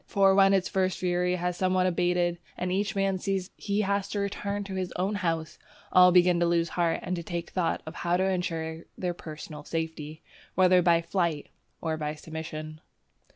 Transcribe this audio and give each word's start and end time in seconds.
For 0.07 0.33
when 0.33 0.51
its 0.51 0.67
first 0.67 0.97
fury 0.97 1.35
has 1.35 1.55
somewhat 1.55 1.85
abated, 1.85 2.39
and 2.57 2.71
each 2.71 2.95
man 2.95 3.19
sees 3.19 3.49
that 3.49 3.61
he 3.63 3.81
has 3.81 4.09
to 4.09 4.19
return 4.19 4.63
to 4.63 4.73
his 4.73 4.91
own 4.95 5.13
house, 5.13 5.59
all 5.91 6.11
begin 6.11 6.39
to 6.39 6.47
lose 6.47 6.69
heart 6.69 7.01
and 7.03 7.15
to 7.15 7.21
take 7.21 7.51
thought 7.51 7.83
how 7.97 8.17
to 8.17 8.23
insure 8.23 8.85
their 8.97 9.13
personal 9.13 9.63
safety, 9.63 10.23
whether 10.55 10.81
by 10.81 11.03
flight 11.03 11.49
or 11.81 11.97
by 11.97 12.15
submission. 12.15 12.81